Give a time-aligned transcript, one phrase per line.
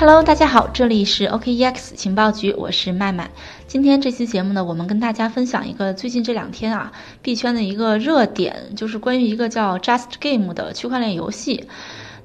[0.00, 3.30] Hello，大家好，这里是 OKEX 情报局，我是麦麦。
[3.66, 11.66] 今天这期节目呢，我们跟大家分享一个最近这两天啊币圈的一个热点，就是关于一个叫 Just Game 的区块链游戏。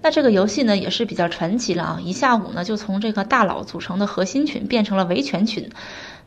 [0.03, 5.71] 那这个游戏呢也是比较传奇了啊，一下午呢就从这个大佬组成的核心群变成了维权群。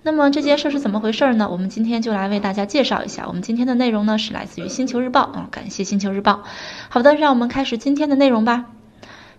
[0.02, 1.48] 那么这件事是怎么回事呢？
[1.48, 3.28] 我们今天就来为大家介绍一下。
[3.28, 6.42] 我们今天的内容呢是来自于星球日报啊，感谢星球日报。
[6.88, 8.64] 好的，让我们开始今天的内容吧。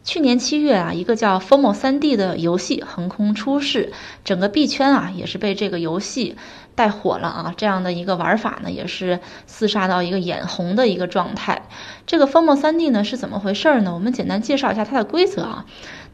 [0.08, 3.92] 去年七月啊，一个叫 Formo 3D 的游戏横空出世，
[4.24, 6.38] 整个币圈啊也是被这个游戏
[6.76, 7.54] 带火了啊。
[7.58, 11.68] 这样的一个玩法呢，也是厮杀到一个眼红的一个状态。
[12.06, 13.94] 这个 Formo 3D 呢是怎么回事呢？
[13.94, 15.66] 我们简单介绍一下它的规则啊。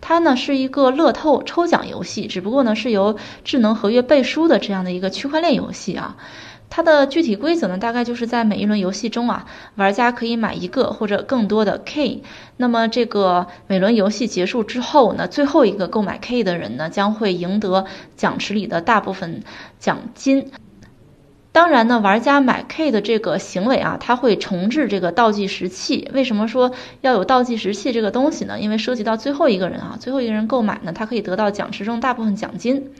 [0.01, 6.17] 它呢是一个乐透抽奖游戏，只不过呢是由智能合约背书的这样的一个区块链游戏啊。
[6.75, 9.45] 它的具体规则呢，大概就是在每一轮游戏中啊，
[9.75, 12.23] 玩家可以买一个或者更多的 K。
[12.57, 17.85] 那么这个每轮游戏结束之后呢，最后一个购买 K 的人呢，将会赢得
[18.17, 19.43] 奖池里的大部分
[19.77, 20.49] 奖金。
[21.51, 26.09] 当然呢，玩家买 K 的这个行为啊，它会重置这个倒计时器。
[26.11, 26.71] 为什么说
[27.01, 28.59] 要有倒计时器这个东西呢？
[28.59, 32.93] 因为涉及到最后一个人啊，最后一个人购买呢，他可以得到奖池中大部分奖金。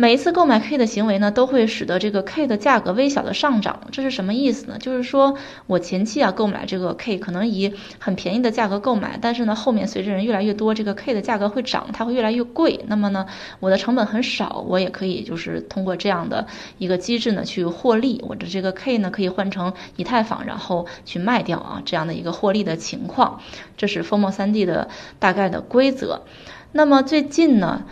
[0.00, 3.80] 每一次购买 K 的行为呢，都会使得这个 K 的价格微小的上涨。
[3.90, 4.78] 这是什么意思呢？
[4.78, 5.34] 就是说
[5.66, 12.84] 我前期啊购买这个 K，可能以很便宜的价格购买，但是呢后面随着人越来越多，这个 K 的价格会涨，它会越来越贵。
[12.86, 13.26] 那么呢，
[13.58, 16.46] 我的成本很少，我也可以就是通过这样的
[16.78, 18.24] 一个机制呢去获利。
[18.28, 23.40] 我的这个 K 呢可以换成以太坊，然后去卖掉啊，这样的一个获利的情况。
[23.76, 26.22] 这是 Formo 3D 的大概的规则。
[26.70, 27.82] 那么最近呢？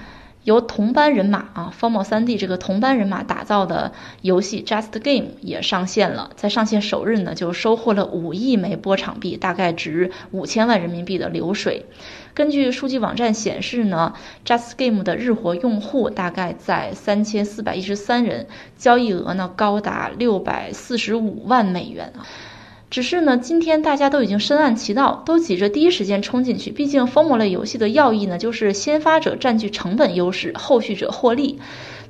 [0.47, 3.91] 由同班人马啊，Formo 3D 这个同班人马打造的
[4.23, 11.87] 游戏 Just Game 也上线了，在上线首日呢，就收获了五亿枚波场币，大概值五千万人民币的流水。
[12.33, 22.23] 根据数据网站显示呢，Just Game 的日活用户大概在三千四百一十三人，交易额呢高达六百四十五万美元啊。
[22.97, 26.71] 只是呢，今天大家都已经深谙其道，都挤着第一时间冲进去。
[26.71, 31.61] 毕竟封魔类游戏的要义呢，就是先发者占据成本优势，后续者获利。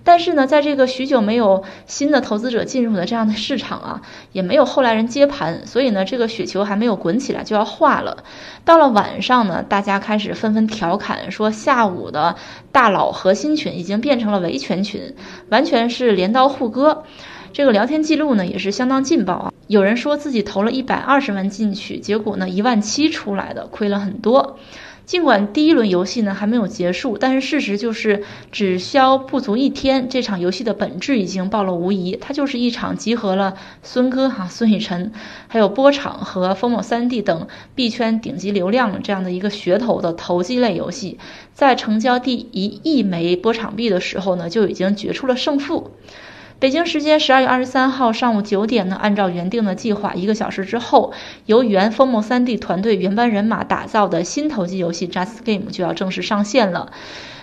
[0.05, 8.19] 但是呢，在这个许久没有新的投资者进入的这样的市场啊，也没有后来人接盘，所以呢，这个雪球还没有滚起来就要化了。
[8.65, 12.37] 到了晚上呢，大家开始纷纷调侃说，下午的
[12.71, 15.17] 大佬核心群已经变成了维权群，
[15.49, 17.03] 完全是镰刀互割。
[17.57, 19.53] 这个聊天记录呢也是相当劲爆啊！
[19.67, 24.59] 有人说自己投了一百二十万进去，结果呢一万七出来的，亏了很多。
[25.07, 32.19] 尽管第一轮游戏呢还没有结束，但是事实就是只消不足一天，这场游戏的本质已经暴露无遗。
[32.21, 35.13] 它就是一场集合了孙哥哈、孙雨晨，
[35.49, 41.19] 还有波场和风某三 D 等币圈顶级流量这样的一个噱头的投机类游戏。
[41.55, 45.93] 在成交第一亿枚波场币的时候呢，就已经决出了胜负。
[46.59, 51.13] 北京时间十二月二十三号上午九点呢，按照原定的计划，一个小时之后，
[51.45, 56.93] 由原风某三 D 团队原班人马打造的新投机游戏 Just Game 就要正式上线了。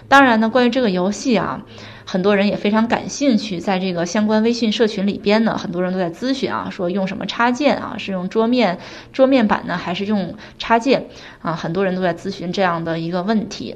[0.08, 1.64] 当然呢，关于这个游戏啊，
[2.06, 8.80] 很多人也非常感兴趣，在这个相关微信社群里边呢，很多人都在咨询啊，说用什么插件啊，是用桌面
[9.12, 11.06] 桌面版呢，还是用插件
[11.44, 11.54] 啊？
[11.54, 13.76] 很多人都在咨询这样的一个问题。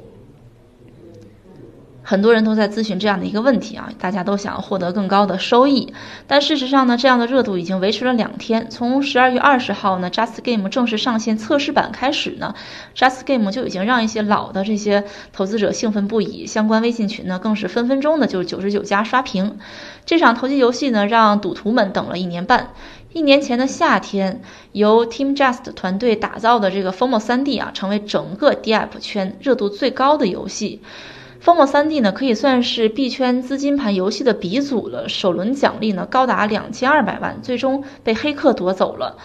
[2.08, 5.92] 很多人都在咨询这样的一个问题啊，大家都想获得更高的收益，
[6.26, 8.70] 但事实上呢，这样的热度已经维持了两天。
[8.70, 12.54] 从十二月二十号呢，Just Game 正式上线测试版开始呢
[12.96, 15.04] ，Just Game 就已经让一些老的这些
[15.34, 19.58] 投资者兴奋不已，相关微信群呢更是分分钟的就九十九加刷屏。
[20.06, 22.70] 这场投机游戏呢，让赌徒们等了一年半。
[23.12, 24.40] 一年前的夏天，
[24.72, 30.80] 由 Team Just 团队打造的这个 Formo 3D 啊，成为整个 DApp 圈热度最高的游戏。
[31.48, 35.08] FOMO 三 D 呢，可以算是币圈资金盘游戏的鼻祖了。
[35.08, 39.16] 首轮奖励呢高达两千二百万，最终被黑客夺走了。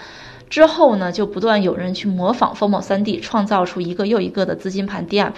[0.49, 5.33] 之后呢，就不断有人去模仿 FOMO 三 D，创造出一个又一个的资金盘 DApp。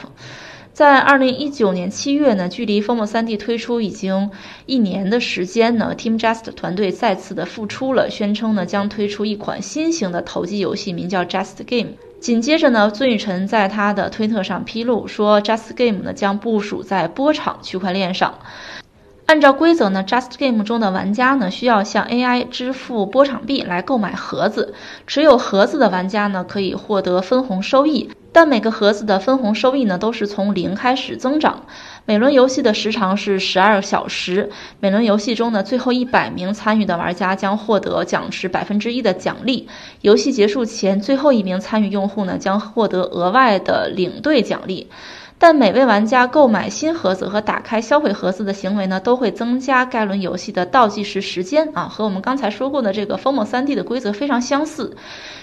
[0.73, 4.29] 在二零一九年七月呢，距离 FOMO 三 D 推出已经
[4.67, 11.93] 一年的时间呢，Team Just 团队再次的复出了，宣称呢将推出一款新型的投机游戏，名叫 Just Game。
[12.25, 18.39] 紧接着呢，孙雨晨在他的推特上披露说，Just Game 呢将部署在波场区块链上。
[19.27, 24.73] 按照规则呢，Just Game 中的玩家呢需要向 AI 支付波场币来购买盒子，
[25.05, 28.09] 持有盒子的玩家呢可以获得分红收益。
[28.31, 31.65] 但每个盒子的分红收益呢，都是从零开始增长。
[32.07, 34.51] 每轮游戏的时长是十二小时。
[34.79, 39.67] 每轮游戏中呢最后一百名参与的玩家将获得奖池百分之一的奖励。
[40.01, 44.87] 游戏结束前，最后一名参与用户呢将获得额外的领队奖励。
[45.47, 54.97] 但每位玩家购买新盒子和打开销毁盒子的行为呢，都会增加该轮游戏的倒计时时间啊，和我们刚才说过的这个《FOMO 3D》的规则非常相似。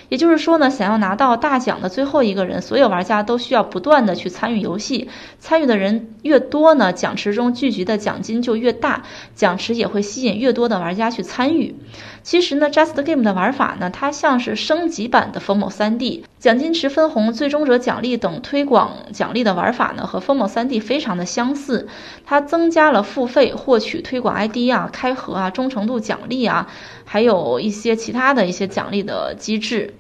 [0.08, 5.08] 也就是说呢，想要拿到大奖的最后一个人，所有玩家都需要不断的去参与游戏，
[5.38, 9.04] 参与的人越多呢，奖池中聚集的奖金就越大，
[9.36, 11.76] 奖池也会吸引越多的玩家去参与。
[12.24, 21.88] 其实呢，Just Game 的玩法呢，它像是升级版的 FOMO 3D，奖金池分红、最终者奖励等推广奖励的玩法和 FOMO 3D 非常的相似。
[22.24, 26.68] 它增加了付费获取推广 ID 啊、开盒啊、忠诚度奖励啊，
[27.04, 29.94] 还有一些其他的一些奖励的机制。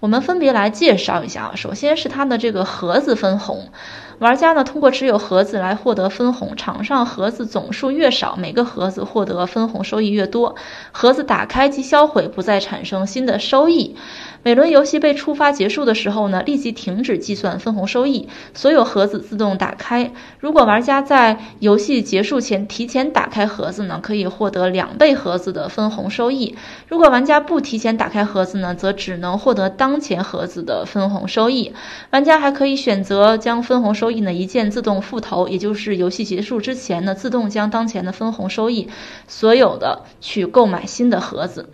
[0.00, 3.70] 我们分别来介绍一下啊，首先是它的这个盒子分红，
[4.18, 10.56] 玩家呢通过持有盒子来获得分红，场上盒子总数越少，每个盒子获得分红收益越多，
[10.92, 13.96] 盒子打开及销毁不再产生新的收益。
[14.44, 20.12] 每轮游戏被触发结束的时候呢，立即停止计算分红收益，所有盒子自动打开。
[20.38, 26.56] 如果玩家在游戏结束前提前打开盒子呢，可以获得两倍盒子的分红收益。
[26.88, 31.72] 如果玩家不提前打开盒子呢，则只能获得当前盒子的分红收益。
[32.10, 38.90] 玩家还可以选择将分红收益呢一键自动复投，也就是游戏结束之前呢，自动将当前的分红收益
[39.26, 41.70] 所有的去购买新的盒子。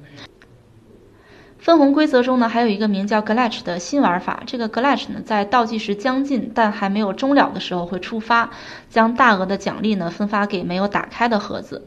[1.70, 4.42] 分红规则中呢，还有一个名叫 Glitch 的新玩法。
[4.44, 8.50] 这个 Glitch 呢，在倒计时将近但还没有终了的时候会触发，
[8.88, 11.86] 将大额的奖励呢分发给没有打开的盒子。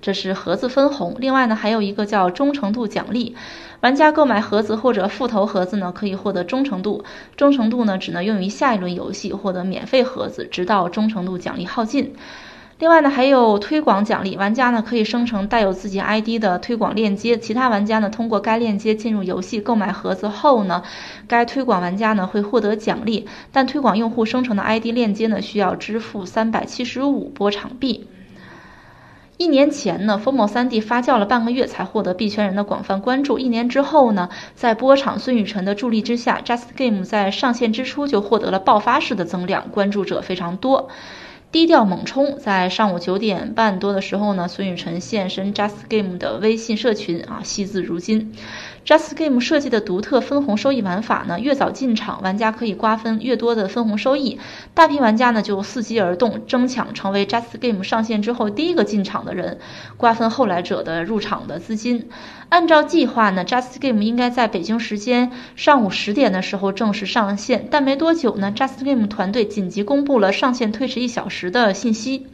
[0.00, 1.14] 这是盒子分红。
[1.18, 3.36] 另外呢，还有一个叫忠诚度奖励。
[3.80, 7.04] 玩家购买盒子或者复投盒子呢，可以获得忠诚度。
[7.36, 12.14] 忠诚度呢，只能用于下一轮游戏获得免费盒子，直到忠诚度奖励耗尽。
[12.78, 20.84] 另外呢，还有推广奖励，玩家呢可以生成带有自己 ID 的推广链接，其他玩家呢通过该链接进入游戏购买盒子后呢，
[21.26, 28.06] 该推广玩家呢会获得奖励，但推广用户生成的 ID 链接呢需要支付三百七十五波场币。
[29.38, 40.88] 一年前呢，FOMO 3D 发酵了半个月才获得币圈人的广泛关注，一年之后呢，在波场孙雨晨的助力之下，Just Game 在上线之初就获得了爆发式的增量，关注者非常多。
[41.50, 48.34] 低调猛冲，在上午九点半多的时候呢，孙雨晨现身 Just Game 的微信社群啊，惜字如金。
[48.88, 54.40] Just Game 设计的独特分红收益玩法呢，越早进场，玩家可以瓜分越多的分红收益。
[54.72, 59.58] 大批玩家呢就伺机而动，争抢成为 Just Game 上线之后第一个进场的人，
[59.98, 62.08] 瓜分后来者的入场的资金。
[62.48, 72.28] 按照计划呢，Just Game 应该在北京时间上午十点的时候正式上线，但没多久呢，Just Game 团队紧急公布了上线推迟一小时的信息。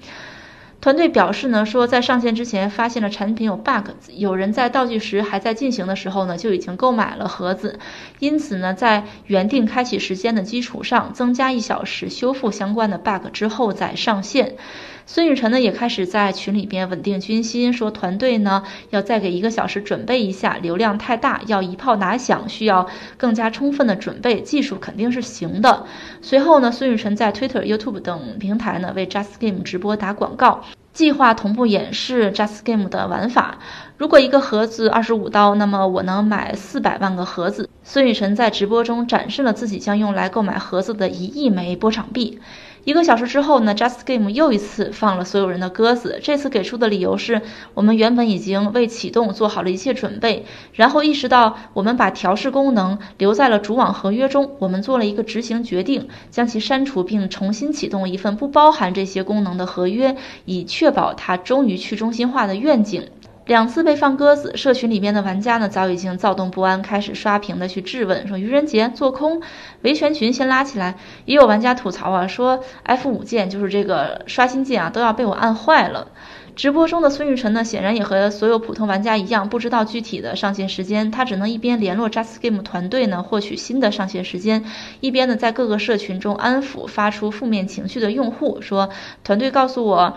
[0.85, 7.79] 团队表示呢，说在上线之前发现了产品有 bug，有人在倒计时还在进行的时候呢，就已经购买了盒子，
[8.19, 14.57] 因此呢，在原定开启时间的基础上增加一小时修复相关的 bug 之后再上线。
[15.07, 22.87] 孙雨晨呢也开始在群里边稳定军心，说团队呢要再给一个小时准备一下，流量太大，要一炮打响，需要
[23.19, 25.85] 更加充分的准备，技术肯定是行的。
[26.23, 30.65] 随后呢，孙雨晨在 Twitter、YouTube 等平台呢为 Just Game 直播打广告，
[30.95, 33.59] 计划同步演示 Just Game 的玩法。
[33.99, 37.69] 如果一个盒子二十五刀，那么我能买四百万个盒子。
[37.83, 42.39] 孙雨晨在直播中展示了自己将用来购买盒子的一亿枚波场币。
[42.85, 46.21] 一个小时之后呢，Just Game 又一次放了所有人的鸽子。
[46.23, 47.41] 这次给出的理由是
[47.73, 60.15] 我们原本已经为启动做好了一切准备，然后意识到我们把调试功能留在了主网合约中，我们做了一个执行决定，将其删除并重新启动一份不包含这些功能的合约，
[60.45, 63.09] 以确保它忠于去中心化的愿景。
[63.47, 69.43] 两次被放鸽子，社群里面的玩家呢早已经躁动不安，开始刷屏的去质问，说愚人节做空，
[69.83, 70.95] 维权群先拉起来。
[71.27, 76.09] 也有玩家吐槽啊，说 F 五键就是这个刷新键啊，都要被我按坏了。
[76.57, 84.65] 直播中的孙玉晨呢，显然也和所有普通玩家一样，不知道具体的上线时间，他只能一边联络 Just Game 团队呢，获取新的上线时间，
[85.01, 88.89] 一边呢在各个社群中安抚发出负面情绪的用户，说
[89.23, 90.17] 团队告诉我。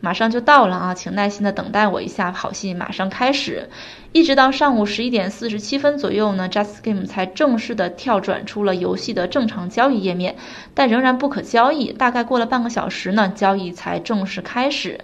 [0.00, 3.68] 马上就到了啊，请耐心的等待我一下，好戏马上开始。
[4.12, 10.36] 一直到上午十一点四十七分左右呢，Just Game 才正式的跳转出了游戏的正常交易页面，
[10.72, 11.92] 但仍然不可交易。
[11.92, 15.00] 大概过了半个小时呢，交易才正式开始。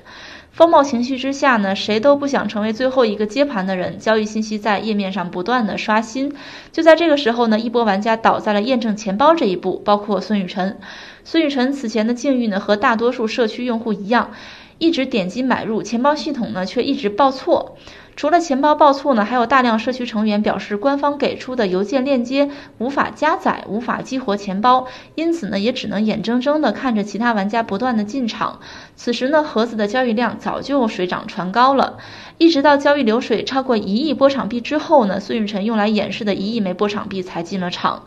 [0.53, 3.99] 风暴情绪之下呢，谁都不想成为最后一个接盘的人。
[3.99, 6.33] 交易信息在页面上不断的刷新。
[6.71, 10.79] 就在这个时候呢，一波玩家倒在了验证钱包这一步，包括孙雨辰。
[11.25, 14.31] 孙雨辰此前的境遇呢，和大多数社区用户一样。
[14.79, 17.77] 一直点击买入，钱包系统呢却一直报错。
[18.17, 28.61] 除了钱包报错呢，还有大量社区成员表示，官方给出的邮件链接无法加载，无法激活钱包，因此呢，也只能眼睁睁地看着其他玩家不断的进场。
[28.95, 31.99] 此时呢，盒子的交易量早就水涨船高了，
[32.39, 38.05] 一直到交易流水超过一亿波场币之后呢，孙雨晨用来演示的一亿枚波场币才进了场。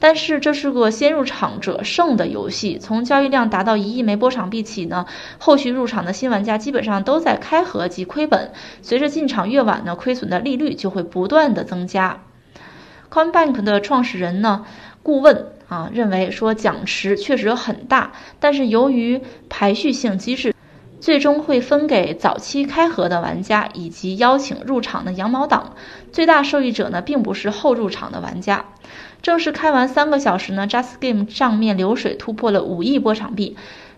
[0.00, 5.06] 但是这是个先入场者胜的游戏，从交易量达到一亿枚波场币起呢，
[5.38, 8.52] 后续入场的新玩家基本上都在开盒即亏本。
[8.80, 12.22] 随着进场越晚呢，亏损的利率就会不断的增加。
[13.10, 14.64] Coinbank 的创始人呢，
[15.02, 20.54] 顾问啊认为说奖池确实很大，但是由于排序性机制，
[21.00, 25.74] 最终会分给早期开盒的玩家以及邀请入场的羊毛党，
[26.12, 28.66] 最大受益者呢并不是后入场的玩家。
[29.22, 33.56] 正式开完三个小时呢，Just Game 账面流水突破了五亿波场币，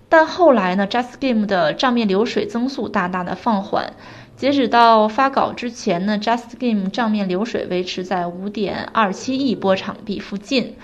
[0.08, 3.92] 但后来呢，Just Game 的账面流水增速大大的放缓。
[4.36, 10.76] 截止到发稿之前呢，Just Game 账面流水维持在五点二七亿波场币附近。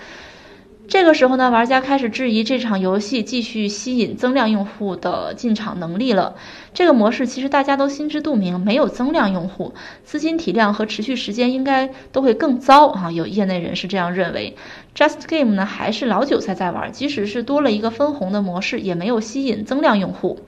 [0.89, 6.35] 这个时候呢，玩家开始质疑这场游戏继续吸引增量用户的进场能力了。
[6.73, 13.11] 这个模式其实大家都心知肚明，没有增量用户，资金体量和持续时间应该都会更糟啊。
[13.11, 14.55] 有业内人士这样认为。
[14.95, 20.39] Just Game 呢还是老韭菜在玩，即使是多了一个分红的模式，也没有吸引增量用户。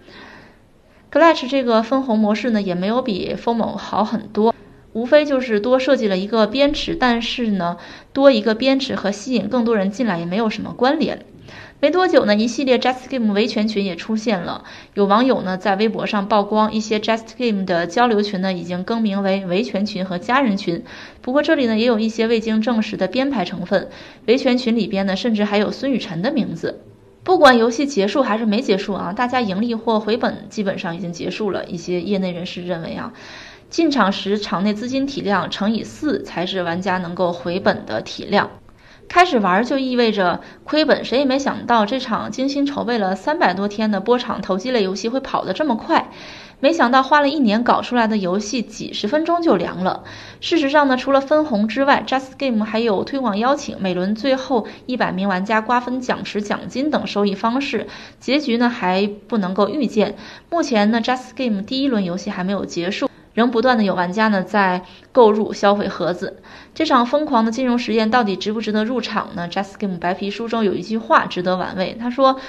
[1.12, 4.56] Glitch 这个分红模式呢，也没有比 FOMO 好很多。
[4.94, 7.78] 无非就是多设计了一个边池，但是呢，
[8.14, 11.26] 多一个边池和吸引更多人进来也没有什么关联。
[11.80, 20.84] 没多久呢，一系列 Just Game 维权群也出现了，有网友呢在微博上曝光，一些 Just Game 的交流群呢已经更名为维权群和家人群。
[21.22, 23.90] 不过这里呢也有一些未经证实的编排成分，
[24.28, 26.82] 维权群里边呢甚至还有孙雨辰的名字。
[27.24, 31.66] 不管游戏结束还是没结束啊，大家盈利或回本基本上已经结束了。
[31.66, 33.14] 一些业内人士认为啊。
[33.72, 38.52] 进场时场内资金体量乘以四才是玩家能够回本的体量，
[39.08, 41.06] 开始玩就意味着亏本。
[41.06, 46.10] 谁也没想到这场精心筹备了三百多天的波场投机类游戏会跑得这么快，
[46.60, 50.04] 没想到花了一年搞出来的游戏几十分钟就凉了。
[50.42, 57.88] 事实上呢，除了分红之外，Just Game 还有推广邀请、每轮最后一百名玩家瓜分奖池奖金等收益方式。
[58.20, 60.18] 结局呢还不能够预见。
[60.50, 63.10] 目前呢，Just Game 第一轮游戏还没有结束。
[63.34, 66.42] 仍不断的有玩家呢在购入消费盒子，
[66.74, 72.40] 这场疯狂的金融实验到底值不值得入场呢？Just Game 白皮书中有一句话值得玩味，他说：“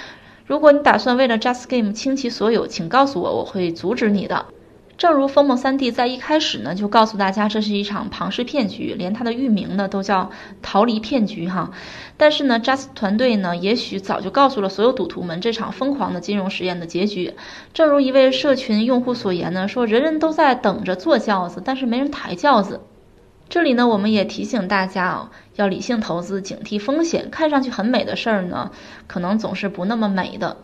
[0.46, 4.46] 如果你打算为了 Just Game 倾其所有，请告诉我，我会阻止你的。”
[5.02, 10.30] 正如风梦三 D 在一开始呢就告诉大家，这是一场庞氏骗局，连它的域名呢都叫
[10.62, 11.72] 逃离骗局哈。
[12.16, 17.34] 但是呢，Just 团队呢也许早就告诉了所有赌徒们这场疯狂的金融实验的结局。
[17.74, 22.82] 正如一位社群用户所言呢，说人人都在等着坐轿子，但是没人抬轿子。
[23.48, 27.28] 这里呢，我们也提醒大家啊，要理性投资，警惕风险。
[27.28, 28.70] 看上去很美的事儿呢，
[29.08, 30.58] 可能总是不那么美的。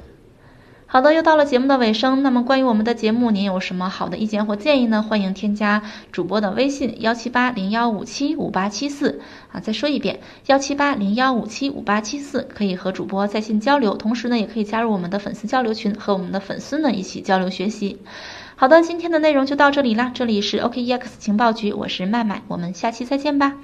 [0.91, 2.23] 好的，又到了节目的尾声。
[2.23, 5.03] 那么关于我们的节目，您有什么好的意见或建议呢？
[5.03, 9.21] 欢迎添加主播的微信幺七八零幺五七五八七四
[9.53, 9.61] 啊。
[9.61, 13.99] 再说一遍，幺七八零幺五七五八七四，可以和主播在线交流。
[13.99, 17.99] 同时呢，也可以加入我们的粉丝交流群，和我们的粉丝呢一起交流学习。
[18.57, 20.11] 好的，今天的内容就到这里啦。
[20.15, 23.57] 这里是 OKEX 情报局，我是麦麦，我们下期再见吧。